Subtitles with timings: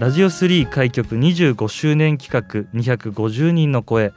[0.00, 4.14] ラジオ3開局25周年企画250人の声。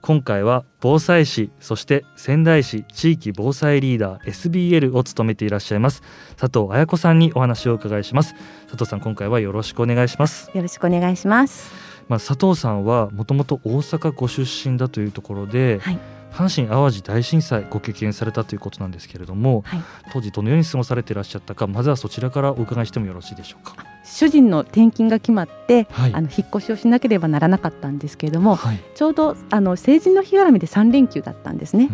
[0.00, 6.02] 今回は防災士そして仙台市地域防災リーダー SBL を務めていらっしゃいます
[6.38, 8.34] 佐藤彩子さんにお話をお伺いします。
[8.68, 10.50] 佐藤さん今回はよろしくお願いします。
[10.54, 11.72] よろしくお願いします。
[12.08, 15.98] まあ佐藤さんはもともと大阪ご出身だというところで、はい。
[16.32, 19.82] 阪神・淡路大震災ご経験されたということなんですけれども、はい、
[20.12, 31.90] 当時どのように過ごされていらっしゃったかまずはそちらからお伺いしてもよろしいでしょうか主人の転勤が決まって、はい、あの引っ越しをしなければならなかったんですけれども、はい、ちょうどあの成人の日絡みで3連休だったんですね。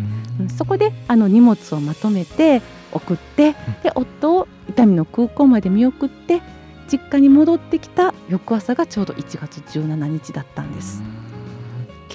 [0.57, 2.61] そこであの荷物をまとめて
[2.91, 6.41] 送って、で夫を伊丹の空港まで見送って
[6.87, 11.03] 実家に戻ってきた翌朝がちょうど1月17日だったんです。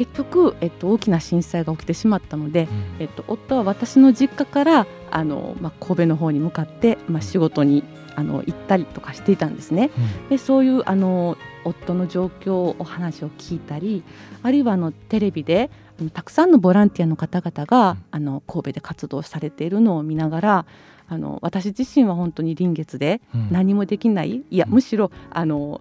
[0.01, 2.69] 結局、えっと、大きな震災が起きてしまったので、
[2.99, 7.85] うん、えっと、夫は私の実家からあの、まあ、神戸の方に向かって、まあ、仕事に
[8.17, 9.91] あの行ったりとかしていたんですね。
[10.23, 14.03] うん、でそういうあの夫の状況お話を聞いたり
[14.43, 15.71] あるいはあのテレビで
[16.15, 20.67] たくさんのボランティアの方々が、うん、あの神戸で活動されているのを見ながら
[21.09, 25.81] あの私自身は本当に臨月で何もできない、うん、いやむしろあの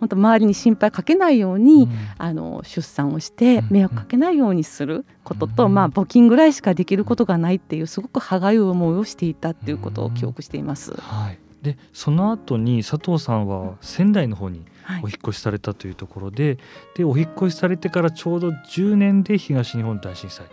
[0.00, 10.92] 本当周りに心配かけないように、うん、あの出産をして迷惑かけないようにすることと、うん、まあ、募金ぐらいしかできることがないっていうすごく歯がゆい思いをしていたっていうことを記憶しています。
[10.92, 14.64] はい、でその後に佐藤さんは仙台の方に
[15.02, 16.58] お引越しされたというところではい、
[16.98, 20.46] でお引越しされてからちょうど10年で東日本大震災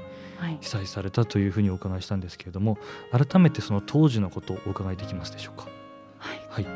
[0.60, 2.78] 被災されたというふうにお伺いしたんですけれども
[3.12, 5.68] 改めてその当時のことをお伺いできますでしょうか？
[6.18, 6.74] はい、はい。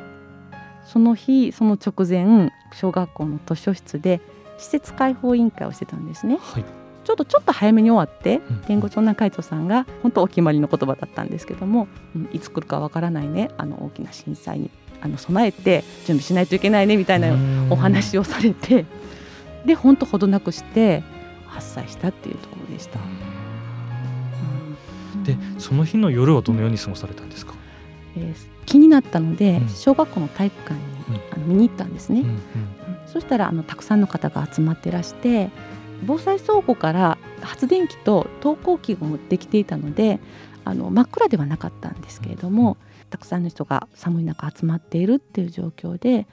[0.85, 4.21] その日その直前小学校の図書室で
[4.57, 6.37] 施設開放委員会をしてたんですね。
[6.41, 6.65] はい
[7.09, 14.69] ちょっとちょっと早めに終わって言語長男会長さんが本当お決まりの言葉だったんですけども、うん、いつ来るかわからないねあの大きな震災に
[15.01, 17.35] あの備えて準備しないといけないねみたいな
[17.71, 18.85] お話をされて
[19.65, 21.01] で本当ほどなくして
[21.47, 22.99] 発災したっていうところでした。
[25.23, 27.55] でその日の夜はどのように過ごされたんですか、
[28.15, 30.75] えー気になったので、小学校の体育館
[31.11, 32.23] に、あの見に行ったんですね、
[33.07, 35.49] そしたらあのたくさんの方が集まってらして
[36.05, 40.19] 防災倉庫から発電機と投光器が持ってきていたので
[40.65, 42.77] あの真っ暗ではなかったんですけれども、
[43.09, 46.27] たくさんの人が寒い中集まっているっていう状況で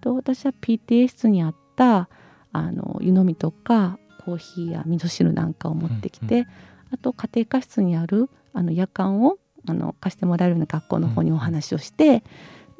[0.00, 2.08] と私は PTA 室にあった
[2.52, 6.46] あの湯飲みとかコーヒーや味噌汁なんかを持ってきて、
[6.92, 12.22] あと家庭科室にあるあの夜間をあの貸してもらえるような学校の方にお話をして、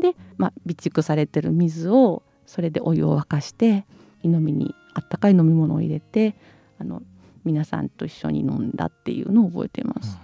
[0.00, 3.84] で、まあ、備蓄されてる水をそれでお湯を沸かして
[4.22, 6.34] 湯飲みにあったかい飲み物を入れて
[6.78, 7.03] あの
[7.44, 10.19] 皆さんと一緒に飲んだっていうのを覚えています。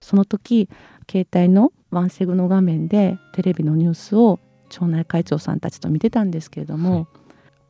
[0.00, 0.68] その時
[1.10, 7.06] 携帯のワンセグの画面でテレビのニュースを町内会長さんたちと見てたんですけれども、は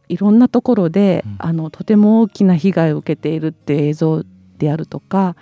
[0.09, 4.25] い、いろんなところで、うん、あのとても大きな被害を受けているって映像
[4.59, 5.37] であるとか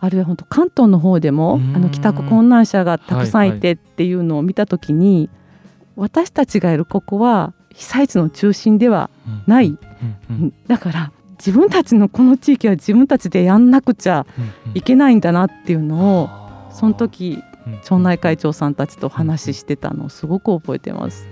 [0.00, 5.30] あるいは本当関東の方でもあの帰宅困難者がたくさんいてっていうのを見た時に、はいはい、
[5.96, 9.10] 私たちがいるここは被災地の中心では
[9.46, 9.76] ない、
[10.66, 14.26] だから自分たちのこの地域は自分たちでやんなくちゃ
[14.74, 16.30] いけないんだなっていうのを、
[16.72, 17.42] その時
[17.82, 21.26] 町内会長さんたちと話してたのをすごく覚えてます。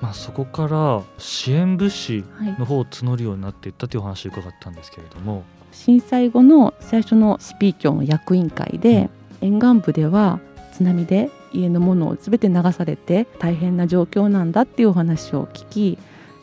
[0.00, 2.24] まあ、そこから支援物資
[2.58, 9.08] の方を募るようになっていったというお話を伺ったんですけれども、震災後の最初のシピー協の役員会で、
[9.40, 10.40] 沿岸部では
[10.74, 15.98] 津波で家のものを全て流されて大変な状況なんだっていうお話を聞き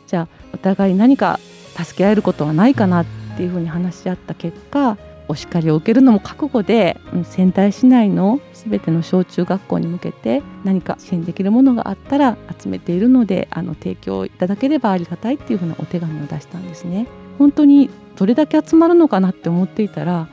[0.06, 1.38] じゃあお互い何か
[1.76, 3.06] 助け合えることはないかなっ
[3.36, 4.96] ていうふうに話し合った結果
[5.28, 17.06] お叱りを受けるのも覚悟で仙台市内の全ての小中学校に向けて何か支援できるものがあったら集めているのであの提供いただければありがたいっていうふうなお手紙を出したんですね。
[17.38, 20.28] 本当にどれだけ集まるのかなって思っていたら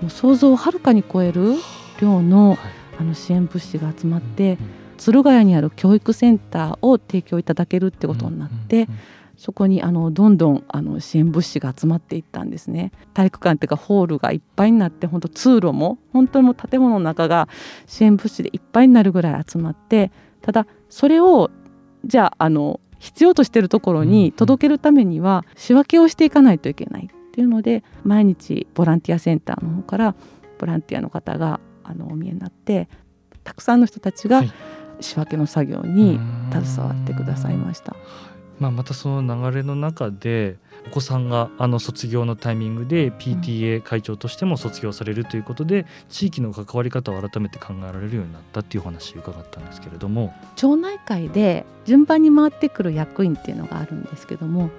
[0.00, 1.54] もう想像をはるかに超える
[2.00, 2.58] 量の,、
[2.98, 4.58] あの支援物資が集まって、
[4.98, 8.88] 鶴ヶ谷にある教育センターを提供いただけるってことになって、
[9.36, 12.92] そこにあのどんどんあの支援物資が集まっていったんですね。
[13.12, 17.48] 体育館っていうかホールがいっぱいになって本当通路も本当にもう建物の中が
[17.86, 20.12] 支援物資でいっぱいになるぐらい集まって
[20.42, 21.50] ただそれを
[22.04, 30.14] じゃああの必要としているところに届けるためには仕分けをしていかないといけないっていうので毎日ボランティアセンターの方から
[30.58, 32.88] ボランティアの方があのお見えになって
[33.44, 34.42] たくさんの人たちが
[35.00, 36.18] 仕分けの作業に
[36.52, 37.96] 携わってくださいました。
[38.58, 40.56] まあ、またその流れの中で
[40.86, 50.32] お子さんがあの卒業のタイミングで PTA 会長としても卒業されるということで、地域の関わり方を改めて考えられるようになったっていう話を伺ったんですけれども。
[50.54, 54.70] 町内会で順番に回ってくる役員っていうのがあるんですけども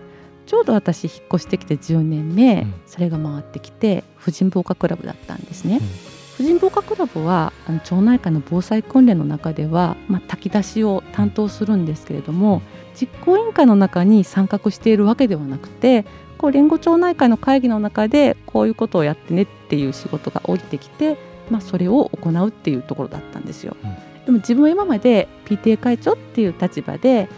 [0.45, 5.79] ちょうど私引っ越してきて10年目、うん、それが回ってきて婦人防火クラブだったんですね。
[5.81, 6.12] うん
[6.43, 12.61] 婦人防火クラブはあの町内会の防災訓練の中では、まあ、炊き出しを担当するんですけれども
[12.99, 16.03] 実行委員会の中に参画しているわけではなくて
[16.37, 21.17] こう連合町内会の会議の中でこういうことをやってねっていう仕事が降りてきて、
[21.49, 23.77] まあ、それを行うっていうところだったんですよ。
[23.81, 23.95] うん、
[24.25, 27.29] でも自分は今まで PTA 会長っていう立場で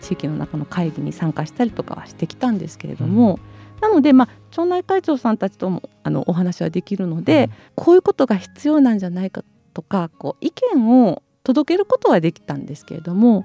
[0.00, 3.51] 地域の中の会議に参加したりとかはしてきたんですけれども、うん
[3.82, 9.44] なので、まあ、町内会長さんたちともあのお話はできるので、うん、こういうことが必要なんじゃないか
[9.74, 13.44] とかこう意見を届けることはできたんですけれども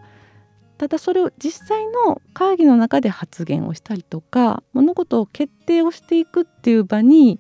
[0.78, 7.40] ただそれを実際の会議の中で発言をしたりとか物事を決定をしていくっていう場に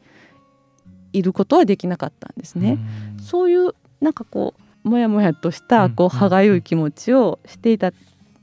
[1.13, 2.79] いることはできなかったんですね。
[3.19, 7.91] うそういうなんかこうもやもやとしたこう歯がゆい気持ちをしていた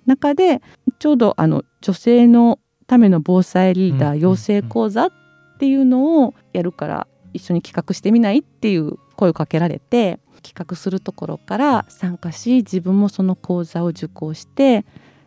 [0.07, 0.63] 中で
[1.01, 5.13] ちょうどあの女性のための防災リーダー養成講座っ
[5.59, 14.85] ていうのをやるから一緒に企画してみないっていう声をかけられて企画するところから参加し自分もその講座を受講して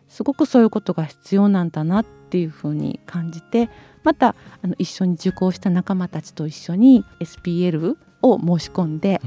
[0.08, 3.68] すごくそういうことが必要なんだなっていうふうに感じて
[4.04, 9.20] またあの一緒に受講した仲間たちと一緒に SPL を申し込んで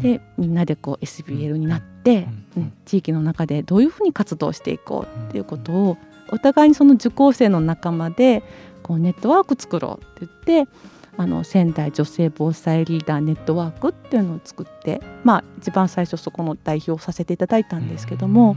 [0.00, 5.98] でみんなでこう SPL になって、うん、地域の中でどういうふうに活動していこうっていうことを
[6.30, 8.42] お互いにその受講生の仲間で
[8.82, 10.72] こうネットワーク作ろうって言って
[11.16, 18.56] あの仙台女性防災リーダーネットワークっていうのを作ってまあ一番最初そこの代表をさせていただいたんですけども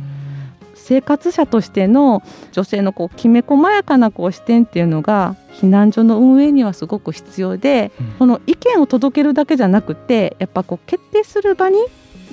[0.75, 11.77] 生活者としての女性のこうきめ細やかなこう視点っていうのが避難所の運営にはすごく必要で、この意見を届けるだけじゃなくてやっぱこう決定する場に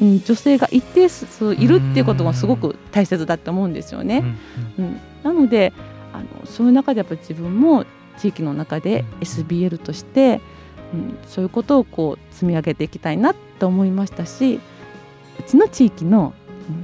[0.01, 4.25] うん、女性が一定数いるっていうことがすごく大切だと思うんですよね。
[4.79, 5.73] うん、うん、なので
[6.13, 7.85] あのそういう中でやっぱ地分も
[8.19, 10.41] 地域の中で SBL として、
[10.93, 14.61] うん、そういうことをこう積み上げていきたいなと思いましたし
[15.39, 16.35] うちの地域の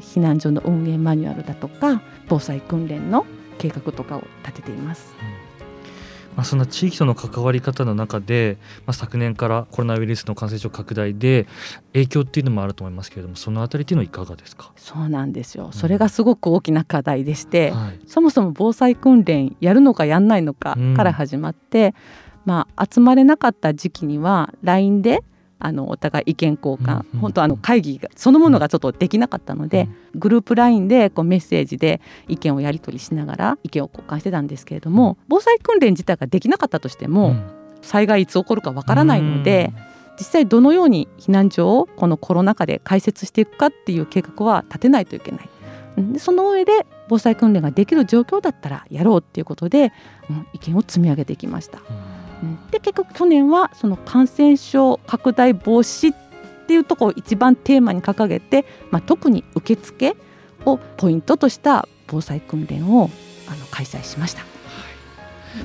[0.01, 3.27] 避難所の運営マニュアルだとか防災訓練の
[3.59, 5.15] 計画とかを立てています。
[6.37, 11.47] まあ、そんな地域との関わり方の中で、まあ、昨年からコロナウイルスの感染症拡大で
[11.95, 14.71] 影響っていうのもあると思いますけれどもそのあたりっていうのはいかがですか？
[14.77, 21.95] そうなんですよ、それがすごく大きな課題でして、はい、そもそも防災訓練やるのかやんないのかから始まって、
[22.45, 25.25] うん、まあ、集まれなかった時期には LINE で
[25.59, 37.51] あのお互い意見交換、うんうん、本当あの会議がそのものがちょっとできなかったので、うん、グループ LINE でこうメッセージで意見をやり取りしながら意見を交換してたんですけれども防災訓練自体ができなかったとしても、うん、
[37.83, 39.73] 災害いつ起こるかわからないので、
[40.19, 45.49] 実際どのように避難所をこのコロナ禍で開設していくかっていう計画は立てないといけない。
[45.97, 49.93] でその上で防災訓練ができる状況だったらやろうっていうことで、
[50.29, 51.81] うん、意見を積み上げていきました。
[52.71, 56.17] で結局去年はその感染症拡大防止っ
[56.67, 60.17] ていうところを一番テーマに掲げて、まあ、特に受付
[60.65, 63.11] をポイントとした防災訓練を
[63.49, 64.45] あの開催しました。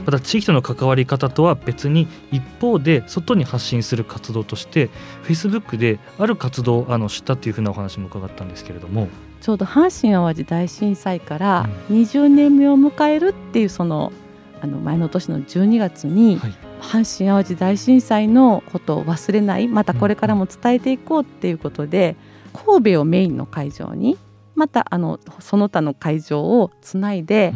[0.06, 4.90] また地域との関わり方とは別に一方で外に発信する活動として
[5.24, 9.10] フェイスブックである活動をあの知ったというふうなお話も伺ったんですけれども。
[9.42, 14.14] ちょうど阪神・淡路大震災から20年目を迎えるっていうその
[14.62, 22.16] あの前の年の12月に、はい、阪神・淡路大震災のことを忘れないまたこれからも伝えていこうっていうことで、
[22.54, 24.18] 神戸をメインの会場に
[24.56, 27.54] またあのその他の会場をつないで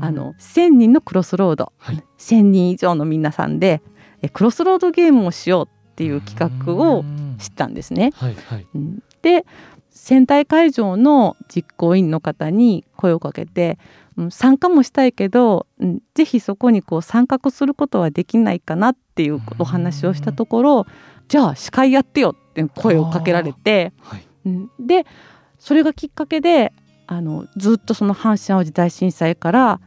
[0.00, 3.82] あの1,000人のクロスロード、はい、1,000人以上の皆さんで
[4.32, 7.04] クロスロードゲームをしようっていう企画を
[7.38, 8.12] 知ったんですね。
[8.16, 8.66] はいはい、
[9.22, 9.46] で
[10.06, 13.76] 仙台会場の実行委員の方に声をかけて
[14.30, 20.86] 参加もしたいけど、うん、ぜひそこにこう参画することはできないかなっていうお話をしたところ
[21.26, 25.06] じゃあ司会やってよって声をかけられて、はい、うん、で
[25.58, 26.72] それがきっかけで
[27.08, 29.80] あのずっとその阪神・淡路大震災から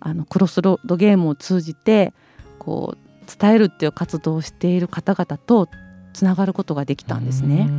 [0.00, 2.12] あのクロスロードゲームを通じて
[2.58, 5.68] こう伝えるっていう活動をしている方々と
[6.14, 7.70] つながることができたんですね。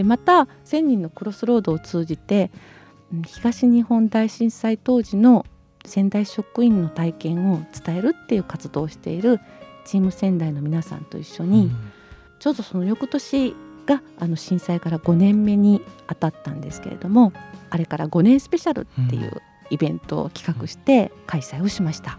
[0.00, 2.50] でまた1,000人のクロスロードを通じて
[3.26, 5.44] 東日本大震災当時の
[5.84, 9.40] 仙台職員の体験を伝えるっていう活動をしている
[9.84, 11.70] チーム仙台の皆さんと一緒に、
[12.38, 13.54] ちょうどその翌年
[13.84, 17.34] があの震災から5年目に当たったんですけれども
[17.68, 22.18] あれから5年スペシャルっていうイベントを企画して開催をしました。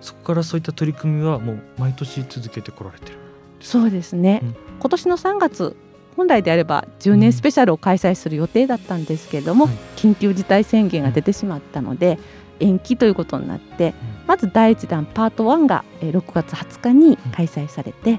[0.00, 3.18] そこからそういった取り組みはもう毎年続けてこられてる
[3.60, 5.76] そうですね、うん、今年の3月
[6.16, 9.70] 本来であれば10年スペシャルを開催する予定だったんですけれども、うん
[10.02, 12.18] 緊急事態宣言が出てしまったので、
[12.58, 13.94] 延期ということになって、
[14.26, 18.18] まず第1弾パート1が6月20日に開催されて、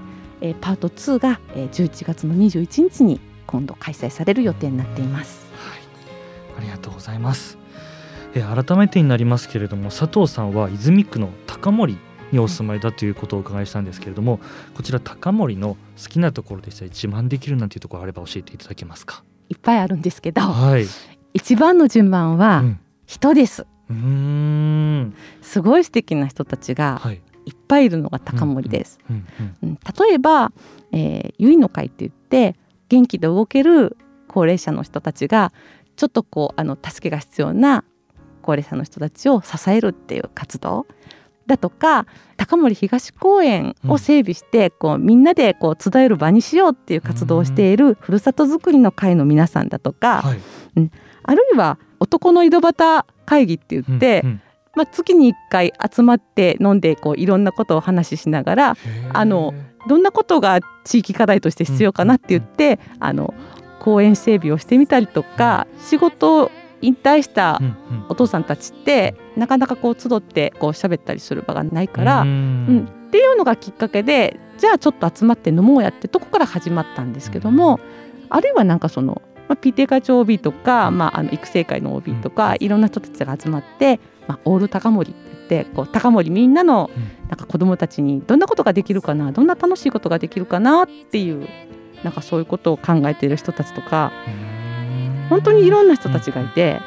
[0.62, 5.46] パート2が11月の21日に今度開催される予定になっています。
[5.58, 5.82] はい、
[6.58, 7.58] ありがとうございます。
[8.34, 11.98] え改めてになりますけれども佐藤さんは泉区の高森
[12.34, 14.42] にお住まいだということをお伺いしたんですけれども
[14.76, 19.24] こちら高森の好きなところでしたり自慢できるなんていうところあれば教えていただけますか？
[19.50, 20.86] いっぱいあるんですけど、はい、
[21.34, 22.64] 一番の順番は
[23.06, 27.02] 人です、うん、すごい素敵な人たちが
[27.46, 27.52] い。
[27.52, 30.54] っぱいいるのが高森です、例えば、
[30.92, 32.56] えー、ゆいの会って言って
[32.88, 33.98] 元気で動ける
[34.30, 35.52] 高齢者の人たちが
[35.98, 37.84] ちょっとこうあの助けが必要な
[38.42, 40.88] 高齢者の人たちを支えるっていう活動
[41.48, 42.06] だとか
[42.38, 50.40] 高森東公園を整備して、こうみんなでこう集える場にしようっていう活動をしているふるさとづくりの会の皆さんだとか、はい、
[50.78, 50.92] うん、
[51.24, 54.42] あるいは男の井戸端会議って言って、うんうん。
[54.76, 58.78] まあ、月に1回集まって飲んでこういろんなことを話ししながら
[59.14, 59.54] あの
[59.88, 63.36] どんなことが地域課題として必要かなって言って、あの
[63.80, 66.50] 公園整備をしてみたりとか仕事
[66.84, 67.60] 引退した
[68.10, 77.80] お父さんたちって、なかなかこう集ってこう喋ったりする場がないから、うん、っていうのがきっかけでじゃあちょっと集まって飲もうやってとこから始まったんですけども、
[78.30, 86.90] あるいはなんかその、まあ、PTA 会長 OB とか、まあ、あの育成会の OB とか、いろんな人たちが集まって、まあ、オール高森って言ってこう高森みんなの
[87.30, 91.48] なんか子どもたちにどんなことができるかなどんな楽しいことができるかなっていう
[92.04, 94.12] なんかそういうことを考えている人たちとか。
[95.30, 96.80] 本当にいろんな人たちがいて、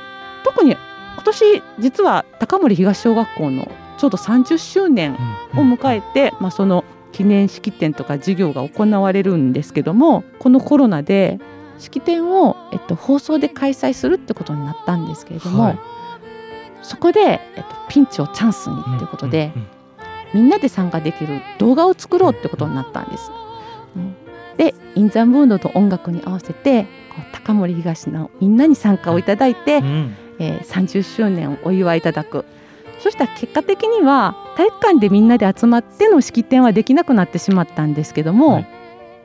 [0.44, 5.14] 特に今年実は高森東小学校のちょうど30周年
[5.54, 11.40] を迎えて、まあ、その記念式典とか授業が行われるんですけどもこのコロナで
[11.78, 15.78] 式典を、えっと、放送で開催するってことになったんですけれども、はい、
[16.82, 19.52] そこで、えっと、ピンチをチャンスにっていうことで、
[20.32, 23.30] みんなで参加できる動画を作ろうってことになったんです。
[23.94, 24.25] うん、で
[24.96, 26.86] インザムードの音楽に合わせて
[27.32, 32.44] 高森東のみんなに参加をいただいて、うん、えー、30周年をお祝いいただく。
[32.98, 38.68] そしたら結果的には体育館でみんなで集まっての式典はできなくなってしまったんですけども、はい、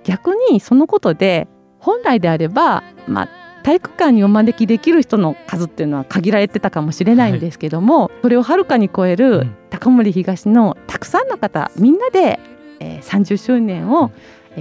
[0.04, 1.48] 逆にそのことで
[1.80, 3.30] 本来であれば、まあ、
[3.64, 12.40] 体育館にお招きできる人の数っていうのは限られてたかもしれないんですけども、はい、それをはるかに超える高森東のたくさんの方みんなで、
[12.80, 14.12] えー、30周年を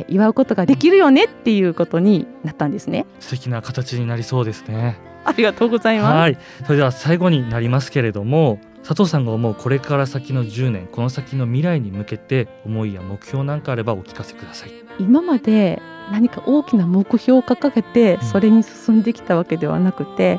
[0.09, 3.07] 祝うことができるよねっていうことになったんですね。
[3.19, 4.99] 素敵な形になりそうですね。
[5.25, 6.15] ありがとうございます。
[6.15, 6.39] はい。
[6.65, 14.71] それでは最後になりますけれども佐藤さんが思うこれから先の10年この先の未来に向けて思いや目標なんかあればお聞かせください。
[14.99, 15.81] 今まで
[16.11, 20.35] 何か大きな目標を掲げてそれに進んできたわけではなくて、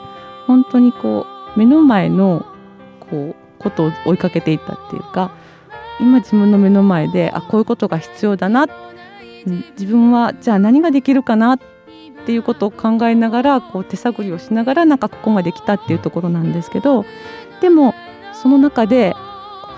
[0.47, 2.45] うん、本当にこう目の前の
[2.99, 5.35] こうことを追いかけていたっていうか
[5.99, 8.67] 今自分の目の前であこういうことが必要だな
[9.45, 11.59] 自分はじゃあ何ができるかなっ
[12.25, 17.05] ていうことを考えながらこう手探りをしながらなんかここまで来たっていうところなんですけど
[17.61, 17.93] でも
[18.33, 19.15] その中で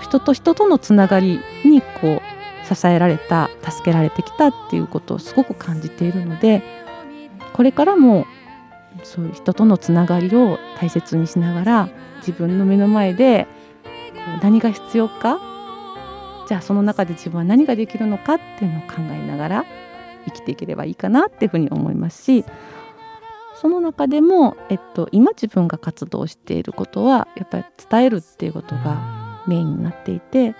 [0.02, 6.62] 人と人とのつながりにこう支えられた助けられてきたっていうことをすごく感じているので
[7.52, 8.26] これからも
[9.02, 13.46] そういう人とのつながりを大切にしながら自分の目の前で
[14.42, 15.53] 何が必要か
[16.46, 19.64] じゃあその中で自分は何ができるのかっていうのを考えながら
[20.26, 22.44] 生きていければいいかなっていうふうに思いますし
[23.60, 30.54] その中でも、えっと、今自分が活動していることはやっぱり伝えるっていうことがメインになっていて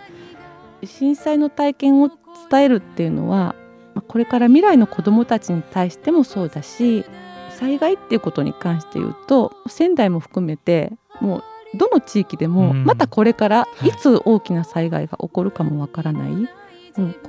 [0.85, 2.11] 震災の体験を
[2.51, 3.55] 伝えるっていうのは
[4.09, 7.05] これから未来の子どもたちに対してもそうだし
[7.51, 11.45] 災害っていうことに関して言うと仙台も含めてもう
[11.75, 13.91] どの地域でもまたこれからい。
[14.05, 16.49] つ大きな災害が起こるかもわからない、うん、こ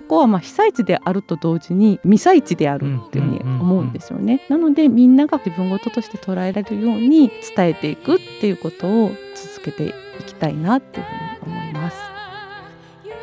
[0.09, 4.41] こはまあ被災地であると同時に未災地であるっていうふうに思うんですよね。
[4.49, 11.05] なのでみんなが自分事として捉えられるように伝えていくっていうことを続けていききたいなっていう
[11.39, 11.97] ふうに思います。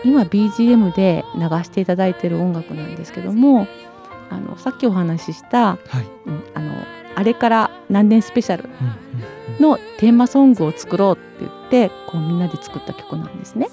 [0.05, 3.69] 今 BGM で流していただいている音楽なんですけども
[4.31, 6.07] あのさっきお話しした、はい。
[6.27, 6.73] うんあの
[7.15, 8.69] あれから何年スペシャル
[9.61, 13.69] のテーマソングを作ろうって言ってこうみんなで作った曲なんですね。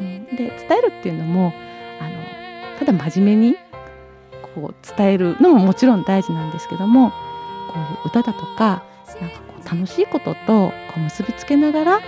[0.00, 1.52] うん、で伝えるっていうのも
[2.00, 3.56] あのただ真面目に
[4.54, 7.14] こう伝えるのももちろん大事なんですけどもこ
[7.76, 8.84] ういう歌だとか
[9.20, 12.02] なんかこう楽しいこととこう結びつけながら、うん、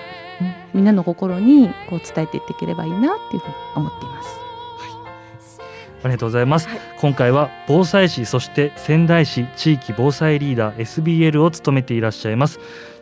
[0.75, 4.50] みんなの心にこう伝えていっていければいいなっていうふうに思っています。
[6.03, 12.59] ありがとうございます、はい、今回は防災士そして仙台市地域防災リーダー SBL を務めていらっしゃいます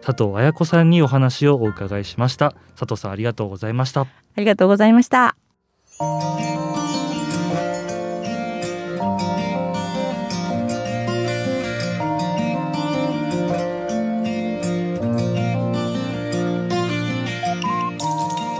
[0.09, 2.55] 佐藤彩子さんにお話をお伺いしました。
[2.78, 4.02] 佐藤さんありがとうございました。
[4.02, 5.37] ありがとうございました。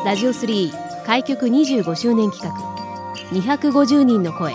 [0.05, 2.68] ラジオ3開局25周年企画
[3.31, 4.55] 250人の声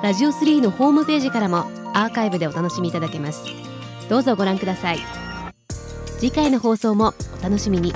[0.00, 3.42] ラジオ3のホームページからもアーカイブでお楽しみいただけます。
[4.08, 4.98] どうぞご覧ください。
[6.20, 7.92] 次回の放送もお楽しみに。